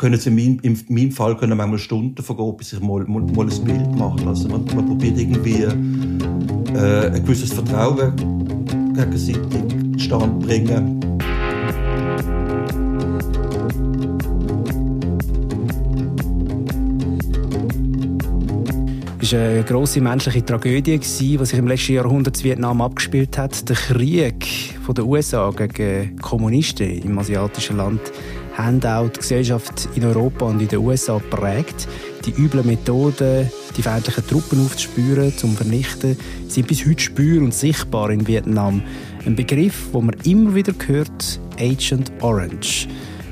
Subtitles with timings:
[0.00, 3.20] können sie in, mein, in meinem Fall können manchmal Stunden vergehen, bis ich mal, mal,
[3.20, 4.26] mal ein Bild mache.
[4.26, 8.16] Also man, man probiert irgendwie äh, ein gewisses Vertrauen
[8.94, 9.44] gegenseitig
[9.98, 11.00] zustande bringen.
[19.20, 23.68] Es war eine grosse menschliche Tragödie, die sich im letzten Jahrhundert in Vietnam abgespielt hat.
[23.68, 28.00] Der Krieg der USA gegen Kommunisten im asiatischen Land
[28.64, 31.88] haben auch die Gesellschaft in Europa und in den USA geprägt.
[32.24, 36.18] Die üblen Methoden, die feindlichen Truppen aufzuspüren, zum Vernichten,
[36.48, 38.82] sind bis heute spür und sichtbar in Vietnam.
[39.24, 42.88] Ein Begriff, wo man immer wieder hört, Agent Orange.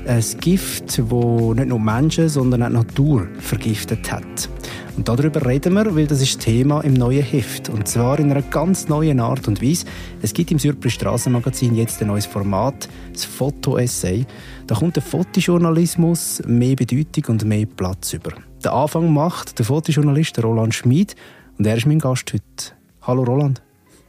[0.09, 4.49] Ein Gift, das nicht nur Menschen, sondern auch die Natur vergiftet hat.
[4.97, 7.69] Und darüber reden wir, weil das ist Thema im neuen Heft.
[7.69, 9.85] Und zwar in einer ganz neuen Art und Weise.
[10.23, 14.25] Es gibt im Surprise Strassenmagazin jetzt ein neues Format, das Foto-Essay.
[14.65, 18.31] Da kommt der Fotojournalismus mehr Bedeutung und mehr Platz über.
[18.65, 21.15] Den Anfang macht der Fotojournalist Roland Schmid
[21.59, 22.73] und er ist mein Gast heute.
[23.03, 23.61] Hallo Roland.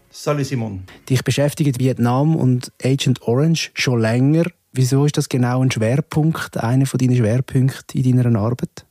[0.09, 0.85] Salut Simon.
[1.11, 4.47] Dich beschäftigt Vietnam und Agent Orange schon länger.
[4.73, 8.87] Wieso ist das genau ein Schwerpunkt, einer von deinen Schwerpunkten in deiner Arbeit?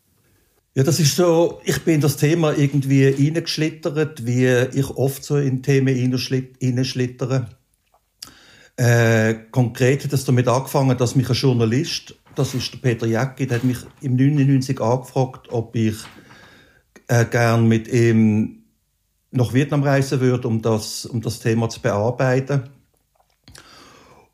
[0.76, 5.38] Ja, das ist so, ich bin in das Thema irgendwie reingeschlittert, wie ich oft so
[5.38, 5.96] in Themen
[6.62, 7.48] reinschlittere.
[8.78, 13.46] Äh, konkret hat es damit angefangen, dass mich ein Journalist, das ist der Peter Jäcki,
[13.46, 15.96] der hat mich im 99 angefragt, ob ich
[17.08, 18.64] äh, gern mit ihm
[19.32, 22.70] nach Vietnam reisen würde, um das, um das Thema zu bearbeiten.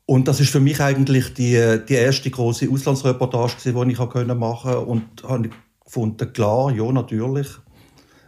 [0.06, 4.80] Und das ist für mich eigentlich die, die erste große Auslandsreportage, die ich machen konnte
[4.80, 5.50] und habe
[5.84, 7.48] gefunden, klar, ja, natürlich.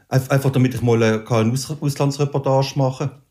[0.08, 1.24] Einfach damit ich mal eine
[1.80, 3.22] Auslandsreportage machen kann.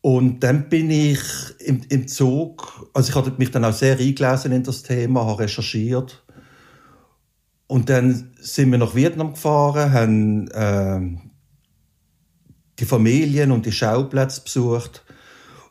[0.00, 1.20] Und dann bin ich
[1.58, 5.40] im, im Zug, also ich hatte mich dann auch sehr eingelesen in das Thema, habe
[5.40, 6.24] recherchiert.
[7.66, 11.18] Und dann sind wir nach Vietnam gefahren, haben äh,
[12.78, 15.04] die Familien und die Schauplätze besucht.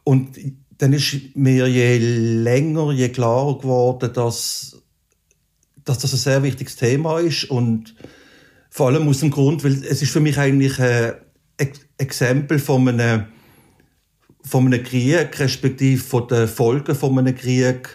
[0.04, 0.38] Und
[0.78, 4.82] dann ist mir je länger, je klarer geworden, dass
[5.86, 7.96] dass das ein sehr wichtiges Thema ist und
[8.70, 11.14] vor allem aus dem Grund, weil es ist für mich eigentlich ein
[11.98, 13.28] Exempel von einem,
[14.44, 17.88] von einem Krieg, respektive von den Folgen von einem Krieg,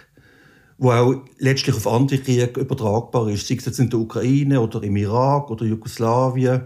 [0.79, 4.83] wo auch letztlich auf andere Kriege übertragbar ist, sei es jetzt in der Ukraine oder
[4.83, 6.63] im Irak oder Jugoslawien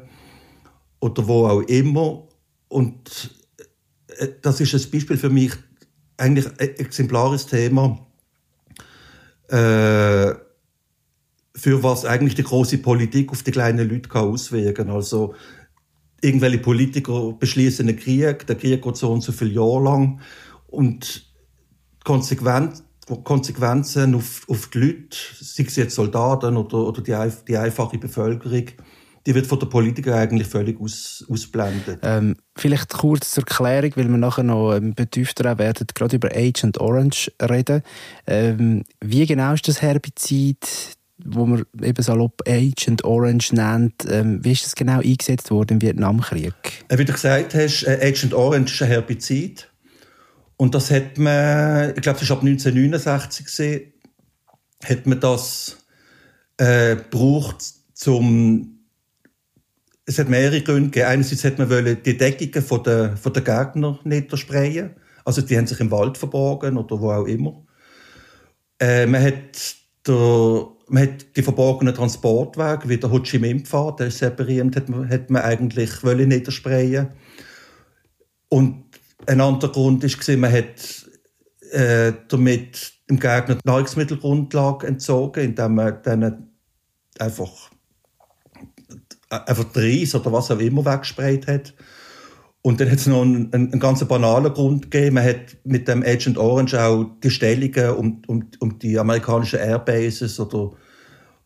[1.00, 2.28] oder wo auch immer.
[2.68, 3.34] Und
[4.18, 5.52] äh, das ist ein Beispiel für mich,
[6.16, 7.98] eigentlich ein exemplarisches Thema,
[9.48, 10.34] äh,
[11.56, 14.90] für was eigentlich die große Politik auf die kleinen Leute kann auswirken.
[14.90, 15.34] Also
[16.20, 20.20] irgendwelche Politiker beschließen einen Krieg, der Krieg geht so und so viele Jahre lang
[20.66, 21.32] und
[22.04, 22.82] Konsequenz,
[23.22, 27.16] Konsequenzen auf, auf die Leute, sei es jetzt Soldaten oder, oder die,
[27.46, 28.66] die einfache Bevölkerung,
[29.26, 32.00] die wird von den Politikern eigentlich völlig aus, ausblendet.
[32.02, 36.78] Ähm, vielleicht kurz zur Erklärung, weil wir nachher noch ähm, betüfter werden, gerade über Agent
[36.78, 37.82] Orange reden.
[38.26, 40.96] Ähm, wie genau ist das Herbizid?
[41.24, 44.04] wo man eben salopp Agent Orange nennt.
[44.10, 46.54] Ähm, wie ist das genau eingesetzt worden im Vietnamkrieg?
[46.88, 49.70] Äh, wie du gesagt hast, äh, Agent Orange ist ein Herbizid.
[50.56, 53.92] Und das hat man, ich glaube, das war ab 1969 gesehen,
[54.84, 55.78] hat man das
[56.58, 57.64] äh, gebraucht,
[57.94, 58.73] zum
[60.06, 61.06] es hat mehrere Gründe gegeben.
[61.06, 64.90] Einerseits hat man wollen die Deckungen von der, von der Gegner niedersprayen.
[65.24, 67.64] Also die haben sich im Wald verborgen oder wo auch immer.
[68.78, 69.76] Äh, man hat
[70.06, 74.30] der man hat die verborgenen Transportwege, wie der Ho Chi Minh Pfad, der ist sehr
[74.30, 77.08] berühmt, hat man, hat man eigentlich wollen niedersprayen.
[78.48, 78.84] Und
[79.26, 81.08] ein anderer Grund ist man hat
[81.72, 86.50] äh, damit im Gegner die Nahrungsmittelgrundlage entzogen, indem man dann
[87.18, 87.70] einfach
[89.28, 91.74] einfach Reis oder was auch immer weggesprayt hat.
[92.62, 95.16] Und dann hat es noch einen, einen, ganz banalen Grund gegeben.
[95.16, 100.40] Man hat mit dem Agent Orange auch die Stellungen um, um, um die amerikanischen Airbases
[100.40, 100.72] oder,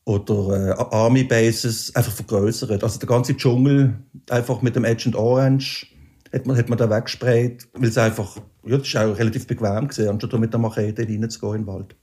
[0.05, 2.85] oder äh, Army Bases einfach vergrößert.
[2.85, 3.99] Also der ganze Dschungel
[4.31, 5.89] einfach mit dem Agent Orange
[6.33, 9.89] hat man, hat man da weggesprayt, weil es einfach, ja, das ist auch relativ bequem
[9.89, 11.97] gewesen, anstatt mit der Machete reinzugehen in den Wald.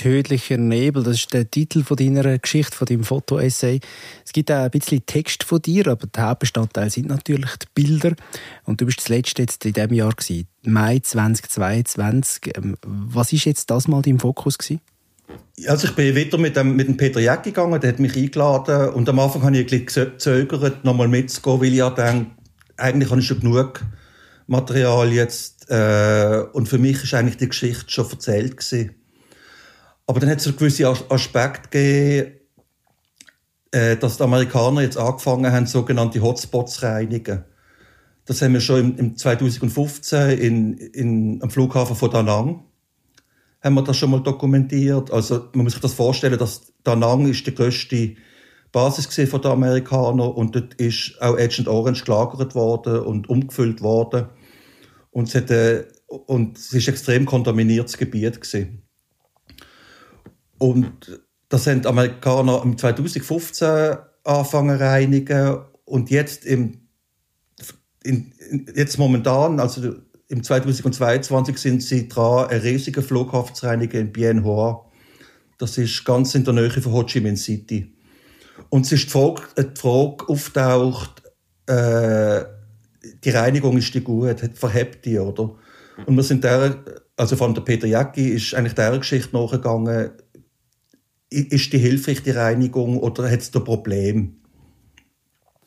[0.00, 3.80] Tödlicher Nebel, das ist der Titel von deiner Geschichte, von deinem Foto-Essay.
[4.24, 8.14] Es gibt auch ein bisschen Text von dir, aber der Hauptbestandteil sind natürlich die Bilder.
[8.64, 12.56] Und du bist das letzte jetzt in diesem Jahr gewesen, Mai 2022.
[12.56, 14.80] Ähm, was ist jetzt das mal dein Fokus gewesen?
[15.66, 18.94] Also ich bin wieder mit dem, mit dem Peter Jäck gegangen, der hat mich eingeladen
[18.94, 22.30] und am Anfang habe ich ein bisschen gezögert, nochmal mitzugehen, weil ich denke,
[22.78, 23.84] eigentlich habe ich schon genug
[24.46, 28.94] Material jetzt äh, und für mich ist eigentlich die Geschichte schon erzählt gewesen.
[30.10, 32.32] Aber dann hat es einen gewissen Aspekt gegeben,
[33.70, 37.44] äh, dass die Amerikaner jetzt angefangen haben, sogenannte Hotspots zu reinigen.
[38.24, 42.64] Das haben wir schon im, im 2015 in, in, am Flughafen von Da Nang
[43.62, 45.12] haben wir das schon mal dokumentiert.
[45.12, 48.16] Also man muss sich das vorstellen, dass Da Nang ist die größte
[48.72, 54.26] Basis von den Amerikanern und dort ist auch Agent Orange gelagert worden und umgefüllt worden
[55.12, 58.89] und es, hat, äh, und es ist extrem kontaminiertes Gebiet gewesen.
[60.60, 66.80] Und das haben die Amerikaner im 2015 angefangen zu reinigen und jetzt im
[68.02, 68.32] in,
[68.74, 69.94] jetzt momentan, also
[70.28, 74.86] im 2022 sind sie dran, einen riesigen Flughafen zu reinigen in Bien Hoa.
[75.58, 77.92] Das ist ganz in der Nähe von Ho Chi Minh City.
[78.68, 81.22] Und es ist die Frage, äh, die Frage auftaucht,
[81.66, 82.44] äh,
[83.24, 85.54] die Reinigung ist die gut, verhebt die, oder?
[86.06, 86.82] Und wir sind der,
[87.16, 90.10] also von der Peter Jacki ist eigentlich der Geschichte nachgegangen,
[91.30, 94.36] ist die hilfreich, die Reinigung, oder hat es da Problem?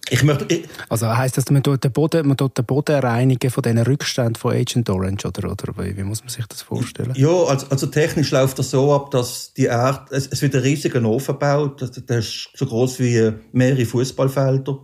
[0.09, 3.49] Ich möchte, ich also heisst das, man tut den Boden, man tut den Boden reinigen
[3.49, 7.13] von diesen Rückständen von Agent Orange, oder, oder wie muss man sich das vorstellen?
[7.15, 10.61] Ja, also, also technisch läuft das so ab, dass die Erde, es, es wird ein
[10.61, 14.77] riesiger Ofen gebaut, der ist so groß wie mehrere Fußballfelder.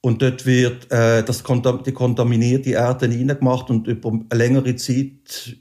[0.00, 1.42] Und dort wird äh, das,
[1.84, 5.56] die kontaminierte Erde reingemacht und über eine längere Zeit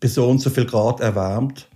[0.00, 1.68] bis so und so viel Grad erwärmt.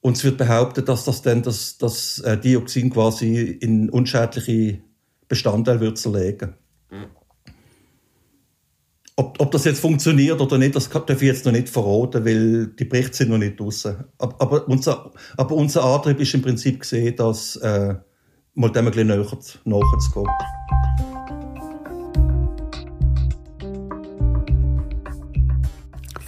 [0.00, 4.80] Und es wird behauptet, dass das dann das, das äh, Dioxin quasi in unschädliche
[5.28, 6.54] Bestandteil wird zerlegen.
[6.90, 7.06] Mhm.
[9.16, 12.68] Ob, ob das jetzt funktioniert oder nicht, das darf ich jetzt noch nicht verraten, weil
[12.68, 14.04] die Berichte sind noch nicht draußen.
[14.16, 17.94] Aber, aber, unser, aber unser Antrieb ist im Prinzip gesehen, dass äh,
[18.54, 19.26] mal dem ein bisschen näher
[19.64, 20.59] nachzugehen.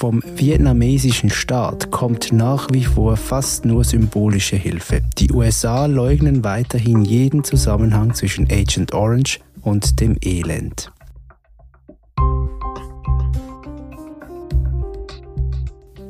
[0.03, 5.03] Vom vietnamesischen Staat kommt nach wie vor fast nur symbolische Hilfe.
[5.17, 10.91] Die USA leugnen weiterhin jeden Zusammenhang zwischen Agent Orange und dem Elend.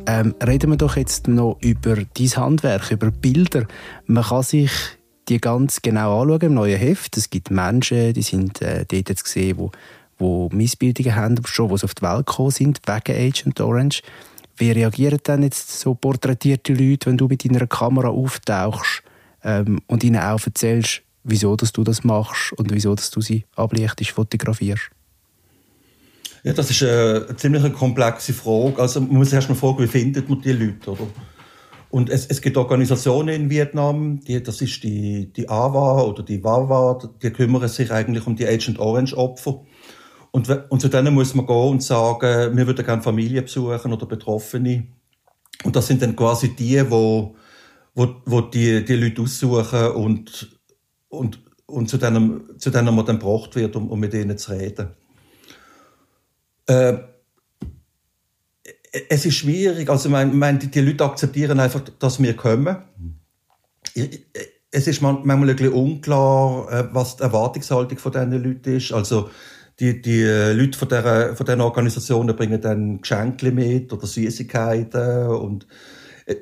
[0.06, 3.66] Ähm, reden wir doch jetzt noch über dein Handwerk, über Bilder.
[4.06, 4.70] Man kann sich
[5.28, 7.18] die ganz genau anschauen im neuen Heft.
[7.18, 9.70] Es gibt Menschen, die sind äh, dort jetzt gesehen, wo
[10.22, 14.02] die Missbildungen haben, schon sie auf die Welt gekommen sind, wegen Agent Orange.
[14.56, 19.02] Wie reagieren dann jetzt so porträtierte Leute, wenn du mit deiner Kamera auftauchst
[19.44, 23.44] ähm, und ihnen auch erzählst, wieso dass du das machst und wieso dass du sie
[23.56, 24.90] ablichtest, fotografierst?
[26.44, 28.80] Ja, das ist eine ziemlich komplexe Frage.
[28.80, 31.06] Also man muss erst mal fragen, wie findet man die Leute, oder?
[31.92, 36.42] Und es, es gibt Organisationen in Vietnam, die, das ist die, die AWA oder die
[36.42, 39.60] WAWA, die kümmern sich eigentlich um die Agent Orange Opfer.
[40.32, 44.06] Und, und zu denen muss man gehen und sagen, wir würden gerne Familie besuchen oder
[44.06, 44.88] Betroffene.
[45.62, 47.36] Und das sind dann quasi die, wo,
[47.94, 50.58] wo, wo die, die Leute aussuchen und,
[51.10, 54.52] und, und zu denen, zu denen man dann gebracht wird, um, um mit ihnen zu
[54.52, 54.88] reden.
[56.66, 56.94] Äh,
[59.08, 62.76] es ist schwierig, also mein, mein, die, die Leute akzeptieren einfach, dass wir kommen.
[64.70, 68.92] Es ist manchmal ein bisschen unklar, äh, was die Erwartungshaltung von diesen Leuten ist.
[68.92, 69.30] Also,
[69.80, 75.26] die, die äh, Leute von dieser, von diesen Organisationen bringen dann Geschenke mit oder Süßigkeiten
[75.28, 75.66] und,
[76.26, 76.36] äh,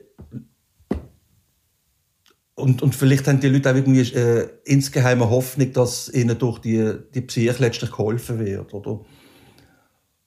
[2.55, 6.93] und, und vielleicht haben die Leute auch irgendwie äh, insgeheime Hoffnung, dass ihnen durch die,
[7.15, 9.01] die Psyche letztlich geholfen wird, oder?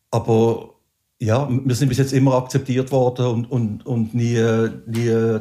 [0.10, 0.76] Aber
[1.20, 4.42] ja, wir sind bis jetzt immer akzeptiert worden und, und, und nie,
[4.86, 5.40] nie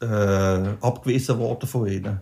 [0.00, 2.20] äh, abgewiesen worden von ihnen.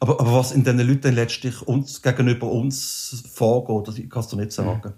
[0.00, 4.52] Aber, aber was in diesen Leuten letztlich uns, gegenüber uns vorgeht, das kannst du nicht
[4.52, 4.94] sagen.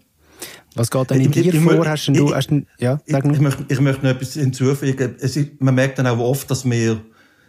[0.75, 1.87] Was geht denn in dir vor?
[1.87, 5.17] Hast du, ich, hast du, ja, sag ich, ich, möchte, ich möchte noch etwas hinzufügen.
[5.21, 7.01] Es man merkt dann auch oft, dass wir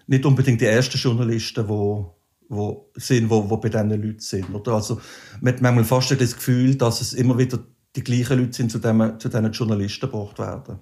[0.07, 2.15] nicht unbedingt die ersten Journalisten, wo
[2.49, 4.53] wo sind, wo, wo bei diesen Leuten sind.
[4.53, 4.73] Oder?
[4.73, 4.99] Also,
[5.41, 7.59] man hat manchmal fast das Gefühl, dass es immer wieder
[7.95, 10.79] die gleichen Leute sind, zu, dem, zu diesen Journalisten gebracht werden.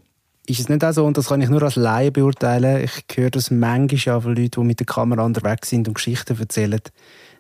[0.48, 3.29] Ist es nicht auch so, und das kann ich nur als Laie beurteilen, ich höre
[3.29, 6.81] das manchmal von Leuten, die mit der Kamera unterwegs sind und Geschichten erzählen,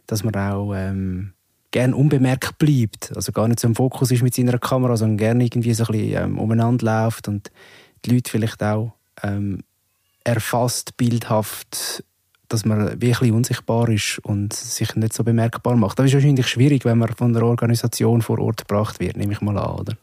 [0.05, 1.33] dass man auch ähm,
[1.71, 3.11] gerne unbemerkt bleibt.
[3.15, 5.91] Also gar nicht so im Fokus ist mit seiner Kamera, sondern gerne irgendwie so ein
[5.91, 7.49] bisschen ähm, umeinander läuft und
[8.05, 8.93] die Leute vielleicht auch
[9.23, 9.63] ähm,
[10.23, 12.03] erfasst, bildhaft,
[12.49, 15.97] dass man wirklich unsichtbar ist und sich nicht so bemerkbar macht.
[15.97, 19.41] Das ist wahrscheinlich schwierig, wenn man von einer Organisation vor Ort gebracht wird, nehme ich
[19.41, 19.97] mal an, oder?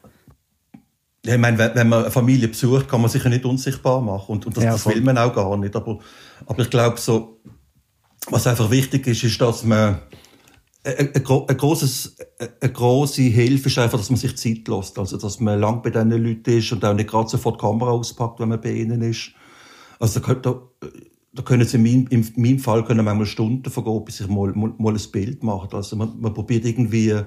[1.24, 4.32] Ja, ich meine, wenn man eine Familie besucht, kann man sich ja nicht unsichtbar machen.
[4.32, 5.74] Und, und das, ja, das will man auch gar nicht.
[5.74, 5.98] Aber,
[6.46, 7.40] aber ich glaube, so,
[8.30, 10.00] was einfach wichtig ist, ist, dass man
[10.84, 12.16] ein, ein grosses,
[12.60, 14.98] eine grosse Hilfe ist einfach, dass man sich Zeit lässt.
[14.98, 17.90] Also, dass man lang bei diesen Leuten ist und auch nicht gerade sofort die Kamera
[17.90, 19.32] auspackt, wenn man bei ihnen ist.
[19.98, 20.62] Also da, da,
[21.32, 24.52] da können sie in meinem, in meinem Fall können manchmal Stunden vergehen, bis ich mal,
[24.52, 25.76] mal, mal ein Bild mache.
[25.76, 27.24] Also man, man probiert irgendwie äh,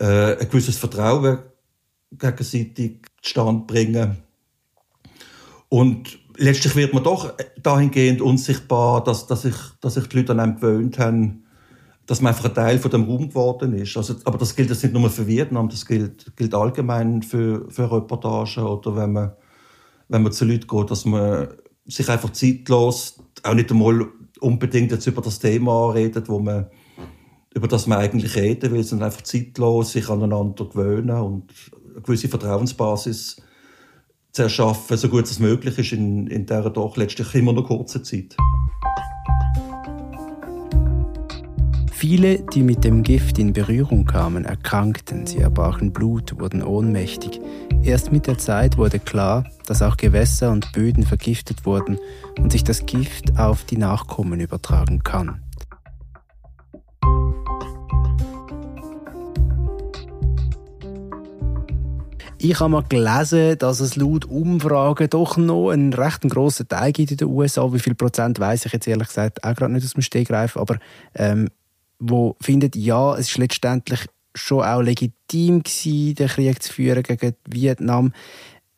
[0.00, 1.38] ein gewisses Vertrauen
[2.18, 4.18] gegenseitig zustande bringen.
[5.68, 10.40] Und letztlich wird man doch dahingehend unsichtbar, dass, dass, ich, dass sich die Leute an
[10.40, 11.44] einem gewöhnt haben,
[12.06, 13.96] dass man einfach ein Teil von dem Raum geworden ist.
[13.96, 17.90] Also, aber das gilt jetzt nicht nur für Vietnam, das gilt, gilt allgemein für, für
[17.90, 19.32] Reportagen oder wenn man,
[20.08, 21.48] wenn man zu Leuten geht, dass man
[21.84, 24.06] sich einfach zeitlos, auch nicht einmal
[24.40, 26.66] unbedingt jetzt über das Thema redet, wo man,
[27.54, 31.52] über das man eigentlich reden will, sondern einfach zeitlos sich aneinander gewöhnen und
[31.96, 33.36] eine gewisse Vertrauensbasis
[34.32, 38.04] zu erschaffen, so gut es möglich ist in, in dieser doch letztlich immer noch kurzen
[38.04, 38.36] Zeit.
[41.92, 47.40] Viele, die mit dem Gift in Berührung kamen, erkrankten, sie erbrachen Blut, wurden ohnmächtig.
[47.82, 51.98] Erst mit der Zeit wurde klar, dass auch Gewässer und Böden vergiftet wurden
[52.38, 55.45] und sich das Gift auf die Nachkommen übertragen kann.
[62.38, 67.10] Ich habe mal gelesen, dass es laut Umfragen doch noch einen recht grossen Teil gibt
[67.10, 67.72] in den USA.
[67.72, 70.76] Wie viel Prozent weiß ich jetzt ehrlich gesagt auch gerade nicht aus dem Stegreif, aber
[71.14, 71.48] ähm,
[71.98, 74.00] wo findet, ja, es ist letztendlich
[74.34, 78.12] schon auch legitim gewesen, den Krieg zu führen gegen Vietnam.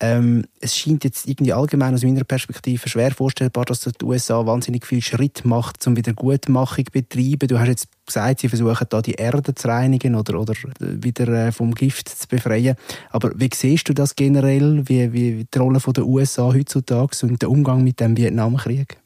[0.01, 4.87] Ähm, es scheint jetzt irgendwie allgemein aus meiner Perspektive schwer vorstellbar, dass die USA wahnsinnig
[4.87, 7.49] viel Schritt macht, um Wiedergutmachung zu betreiben.
[7.49, 11.53] Du hast jetzt gesagt, sie versuchen da die Erde zu reinigen oder, oder wieder äh,
[11.53, 12.77] vom Gift zu befreien.
[13.11, 17.51] Aber wie siehst du das generell, wie, wie die Rolle der USA heutzutage und der
[17.51, 18.99] Umgang mit dem Vietnamkrieg?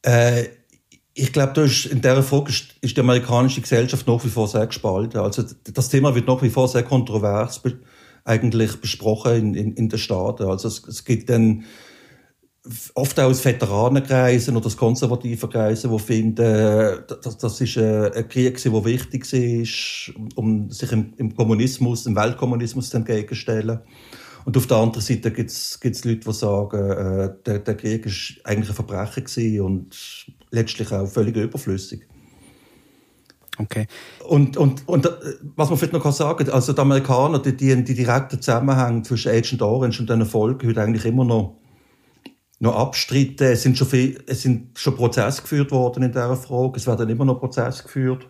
[0.00, 0.44] Äh,
[1.12, 5.20] ich glaube, in dieser Frage ist, die amerikanische Gesellschaft nach wie vor sehr gespalten.
[5.20, 7.60] Also das Thema wird nach wie vor sehr kontrovers
[8.28, 10.44] eigentlich besprochen in, in, in den Staaten.
[10.44, 11.64] Also es, es gibt dann
[12.94, 18.62] oft auch aus Veteranenkreisen oder aus konservativen Kreisen, die finden, das, das ist ein Krieg,
[18.62, 23.80] der wichtig ist, um sich im, im Kommunismus, im Weltkommunismus entgegenzustellen.
[24.44, 28.40] Und auf der anderen Seite gibt es Leute, die sagen, äh, der, der Krieg ist
[28.44, 32.06] eigentlich ein Verbrechen und letztlich auch völlig überflüssig.
[33.58, 33.86] Okay.
[34.24, 35.10] Und, und, und äh,
[35.56, 39.32] was man vielleicht noch sagen kann, also die Amerikaner, die, die, die direkten Zusammenhänge zwischen
[39.32, 41.56] Agent Orange und den Erfolg heute eigentlich immer noch,
[42.60, 43.48] noch abstritten.
[43.48, 46.76] Es sind, schon viel, es sind schon Prozesse geführt worden in dieser Frage.
[46.76, 48.28] Es werden immer noch Prozesse geführt.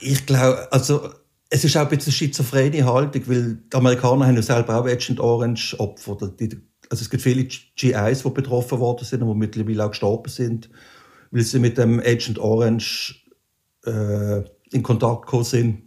[0.00, 1.10] Ich glaube, also,
[1.48, 5.20] es ist auch ein bisschen schizophrene Haltung, weil die Amerikaner haben ja selber auch Agent
[5.20, 6.16] Orange Opfer.
[6.40, 6.50] Die,
[6.90, 10.68] also es gibt viele GIs, die betroffen worden sind und mittlerweile auch gestorben sind
[11.34, 13.23] weil sie mit dem Agent Orange
[13.86, 15.82] äh, in Kontakt gekommen sind.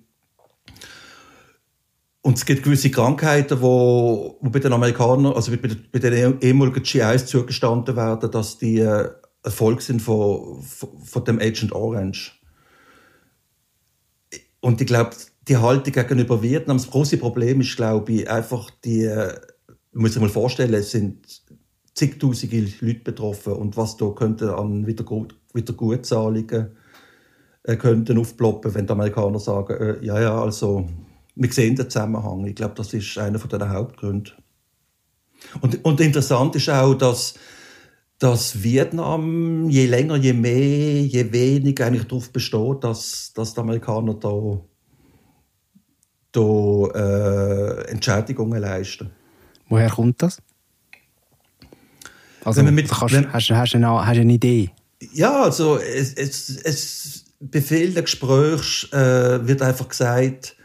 [2.22, 6.84] Und es gibt gewisse Krankheiten, wo, wo bei den Amerikanern, also bei, bei den ehemaligen
[6.84, 9.10] GIs zugestanden werden, dass die äh,
[9.44, 12.34] Erfolg sind von, von, von dem Agent Orange.
[14.60, 15.12] Und ich glaube,
[15.48, 19.34] die Haltung gegenüber Vietnam, das große Problem ist, glaube ich, einfach die, äh,
[19.94, 21.44] muss sich mal vorstellen, es sind
[21.94, 26.77] zigtausende Leute betroffen und was da könnte an Wiedergut Wiedergutzahlungen
[27.68, 30.88] äh, könnten aufploppen, wenn die Amerikaner sagen, äh, ja, ja, also
[31.36, 32.46] wir sehen den Zusammenhang.
[32.46, 34.34] Ich glaube, das ist einer von den Hauptgründen.
[35.62, 37.36] Und, und interessant ist auch, dass,
[38.20, 44.14] dass Vietnam je länger, je mehr, je weniger eigentlich darauf besteht, dass, dass die Amerikaner
[44.14, 44.62] da,
[46.32, 49.12] da äh, Entschädigungen leisten.
[49.68, 50.42] Woher kommt das?
[52.46, 54.72] Also, mit, kannst, wenn, hast, hast, du eine, hast eine Idee?
[55.12, 60.56] Ja, also es, es, es befehlt Gespräch äh, wird einfach gesagt,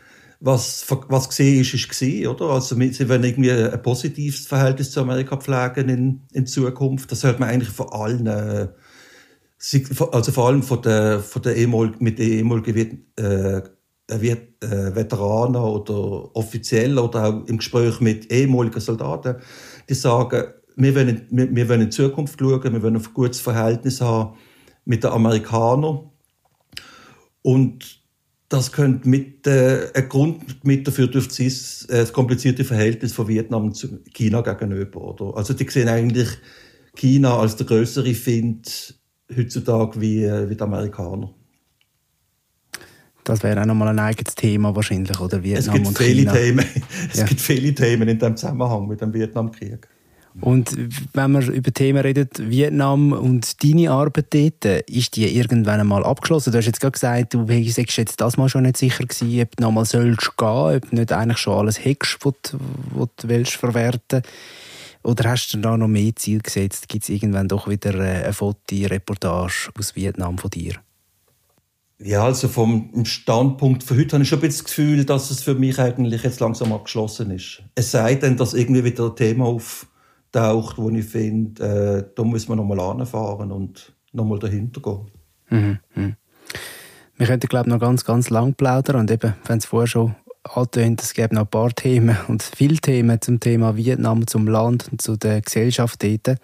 [0.44, 2.46] was, was gesehen ist, ist gesehen, oder?
[2.46, 7.12] Also sie wollen irgendwie ein positives Verhältnis zu Amerika pflegen in, in Zukunft.
[7.12, 8.68] Das hört man eigentlich von allen, äh,
[10.10, 13.62] also vor allem von der, von der ehemaligen, mit den ehemaligen äh,
[14.08, 19.36] äh, Veteranen oder Offiziellen oder auch im Gespräch mit ehemaligen Soldaten,
[19.88, 20.44] die sagen,
[20.76, 24.36] wir wollen, wir, wir wollen in Zukunft schauen, wir wollen ein gutes Verhältnis haben
[24.84, 26.11] mit den Amerikanern.
[27.42, 28.02] Und
[28.48, 33.28] das könnte mit, äh, ein Grund mit dafür dürfte sein, äh, das komplizierte Verhältnis von
[33.28, 35.00] Vietnam zu China gegenüber.
[35.00, 35.36] Oder?
[35.36, 36.28] Also die sehen eigentlich
[36.94, 38.94] China als der größere Find
[39.34, 41.32] heutzutage wie, äh, wie die Amerikaner.
[43.24, 45.42] Das wäre auch nochmal ein eigenes Thema wahrscheinlich, oder?
[45.42, 46.32] Vietnam es gibt und viele China.
[46.32, 46.66] Themen.
[47.12, 47.24] Es ja.
[47.24, 49.88] gibt viele Themen in dem Zusammenhang mit dem Vietnamkrieg.
[50.40, 50.74] Und
[51.12, 56.52] wenn man über Themen redet, Vietnam und deine Arbeit dort, ist die irgendwann einmal abgeschlossen?
[56.52, 59.56] Du hast jetzt gerade gesagt, du sagst jetzt das mal schon nicht sicher gewesen, ob
[59.56, 62.58] du nochmal sollst gehen, ob du nicht eigentlich schon alles hättest, was du,
[62.94, 64.22] was du willst verwerten
[65.02, 66.88] Oder hast du da noch mehr Ziel gesetzt?
[66.88, 70.76] Gibt es irgendwann doch wieder äh, eine Fotoreportage aus Vietnam von dir?
[72.04, 75.42] Ja, also vom Standpunkt von heute habe ich schon ein bisschen das Gefühl, dass es
[75.42, 77.62] für mich eigentlich jetzt langsam abgeschlossen ist.
[77.74, 79.46] Es sei denn, dass irgendwie wieder ein Thema
[80.32, 85.00] auftaucht, wo ich finde, äh, da muss man nochmal anfahren und nochmal dahinter gehen.
[85.50, 85.78] Mhm.
[85.94, 86.16] mhm.
[87.16, 90.14] Wir könnten, glaube ich, noch ganz, ganz lang plaudern und eben, wenn es vorher schon
[90.42, 94.88] angetönt, es gäbe noch ein paar Themen und viele Themen zum Thema Vietnam, zum Land
[94.90, 96.38] und zu der Gesellschaft dort.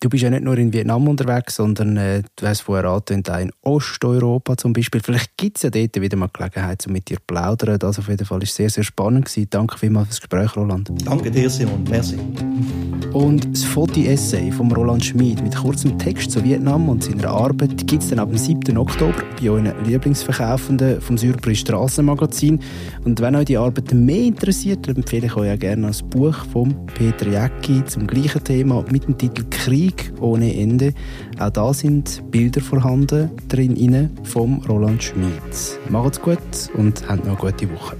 [0.00, 3.38] Du bist ja nicht nur in Vietnam unterwegs, sondern äh, du hast vorher angetönt, auch
[3.38, 5.00] in Osteuropa zum Beispiel.
[5.02, 7.78] Vielleicht gibt es ja dort wieder mal Gelegenheit, um mit dir zu plaudern.
[7.78, 9.24] Das auf jeden Fall war sehr, sehr spannend.
[9.24, 9.46] Gewesen.
[9.48, 10.92] Danke vielmals fürs Gespräch, Roland.
[11.06, 11.82] Danke dir, Simon.
[11.88, 12.18] Merci.
[13.14, 18.02] Und das Foto-Essay von Roland Schmid mit kurzem Text zu Vietnam und seiner Arbeit gibt
[18.02, 18.76] es dann ab dem 7.
[18.76, 22.60] Oktober bei euren Lieblingsverkaufenden vom Surprise Strassenmagazin.
[23.04, 26.36] Und wenn euch die Arbeit mehr interessiert, dann empfehle ich euch auch gerne das Buch
[26.52, 29.85] von Peter Jäcki zum gleichen Thema mit dem Titel Krieg
[30.20, 30.92] ohne Ende.
[31.38, 35.32] Auch da sind Bilder vorhanden drin vom Roland Schmid.
[35.88, 36.38] Macht's gut
[36.74, 37.96] und habt noch eine gute Woche.